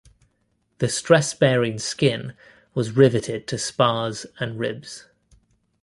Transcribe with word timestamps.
The 0.79 0.89
stress 0.89 1.35
bearing 1.35 1.77
skin 1.77 2.33
was 2.73 2.93
riveted 2.93 3.45
to 3.49 3.59
spars 3.59 4.25
and 4.39 4.57
ribs. 4.57 5.05